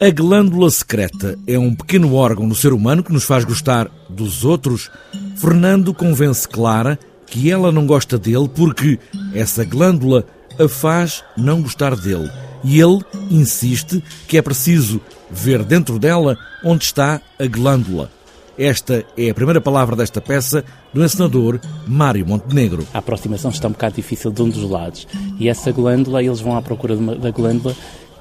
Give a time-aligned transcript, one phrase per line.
[0.00, 4.44] A glândula secreta é um pequeno órgão no ser humano que nos faz gostar dos
[4.44, 4.90] outros.
[5.36, 8.98] Fernando convence Clara que ela não gosta dele porque
[9.32, 10.26] essa glândula
[10.58, 12.28] a faz não gostar dele.
[12.64, 12.98] E ele
[13.30, 18.10] insiste que é preciso ver dentro dela onde está a glândula.
[18.58, 22.86] Esta é a primeira palavra desta peça do encenador Mário Montenegro.
[22.92, 25.06] A aproximação está um bocado difícil de um dos lados.
[25.38, 27.74] E essa glândula, eles vão à procura da glândula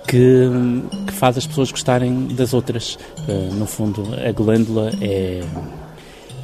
[0.07, 0.49] que,
[1.07, 2.97] que, faz as pessoas gostarem das outras.
[3.27, 5.41] Uh, no fundo, a glândula é,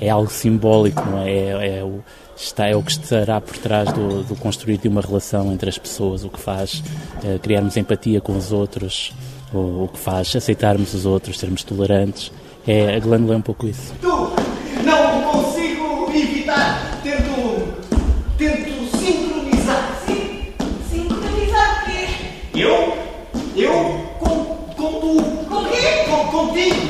[0.02, 1.32] é algo simbólico, não é?
[1.32, 2.00] É, é, o,
[2.36, 5.78] está, é o que estará por trás do, do, construir de uma relação entre as
[5.78, 6.84] pessoas, o que faz
[7.24, 9.14] uh, criarmos empatia com os outros,
[9.54, 12.32] o, o, que faz aceitarmos os outros, sermos tolerantes.
[12.68, 13.94] É, a glândula é um pouco isso.
[14.02, 14.08] Tu
[14.84, 17.00] não consigo evitar
[18.38, 18.99] tento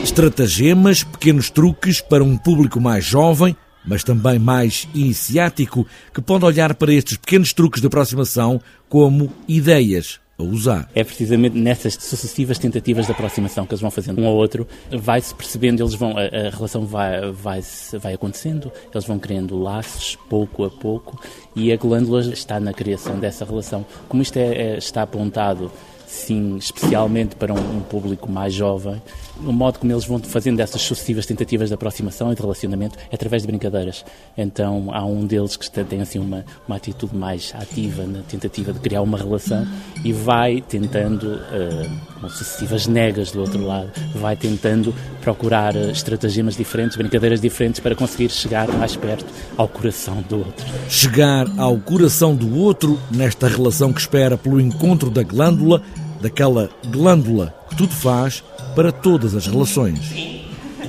[0.03, 6.73] Estratagemas, pequenos truques para um público mais jovem, mas também mais iniciático, que pode olhar
[6.75, 10.89] para estes pequenos truques de aproximação como ideias a usar.
[10.95, 15.35] É precisamente nessas sucessivas tentativas de aproximação que eles vão fazendo um ao outro, vai-se
[15.35, 17.61] percebendo, eles vão, a, a, relação vai, vai,
[17.99, 21.21] vai acontecendo, eles vão criando laços pouco a pouco
[21.55, 23.85] e a glândula está na criação dessa relação.
[24.07, 25.71] Como isto é, é está apontado
[26.09, 28.99] sim, especialmente para um, um, público mais jovem,
[29.45, 33.15] o modo como eles vão fazendo essas sucessivas tentativas de aproximação e de relacionamento é
[33.15, 34.03] através de brincadeiras.
[34.35, 38.79] Então há um deles que tem assim uma, uma atitude mais ativa na tentativa de
[38.79, 39.67] criar uma relação
[40.03, 46.55] e vai tentando, uh, com sucessivas negas do outro lado, vai tentando procurar uh, estratagemas
[46.55, 49.25] diferentes, brincadeiras diferentes para conseguir chegar mais perto
[49.57, 50.65] ao coração do outro.
[50.89, 55.81] Chegar ao coração do outro nesta relação que espera pelo encontro da glândula
[56.21, 58.43] daquela glândula que tudo faz
[58.75, 59.99] para todas as relações.
[60.09, 60.45] Sim,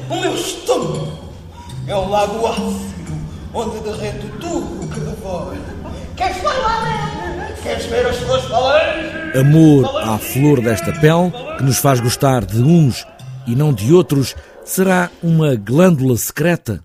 [0.09, 1.13] o meu estômago
[1.87, 2.91] é um lago ácido
[3.55, 5.59] onde derreto tudo o que devora.
[6.17, 7.53] Queres falar?
[7.63, 9.37] Queres ver as tuas falanges?
[9.37, 13.07] Amor à flor desta pele, que nos faz gostar de uns
[13.47, 16.79] e não de outros, será uma glândula secreta